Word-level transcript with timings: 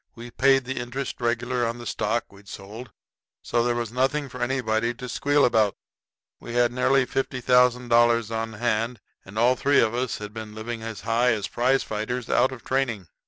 We 0.15 0.31
paid 0.31 0.65
the 0.65 0.79
interest 0.79 1.21
regular 1.21 1.63
on 1.63 1.77
the 1.77 1.85
stock 1.85 2.33
we'd 2.33 2.47
sold, 2.49 2.89
so 3.43 3.63
there 3.63 3.75
was 3.75 3.91
nothing 3.91 4.29
for 4.29 4.41
anybody 4.41 4.95
to 4.95 5.07
squeal 5.07 5.45
about. 5.45 5.75
We 6.39 6.55
had 6.55 6.71
nearly 6.71 7.05
$50,000 7.05 8.35
on 8.35 8.53
hand 8.53 8.99
and 9.23 9.37
all 9.37 9.55
three 9.55 9.79
of 9.79 9.93
us 9.93 10.17
had 10.17 10.33
been 10.33 10.55
living 10.55 10.81
as 10.81 11.01
high 11.01 11.33
as 11.33 11.47
prize 11.47 11.83
fighters 11.83 12.31
out 12.31 12.51
of 12.51 12.63
training. 12.65 13.09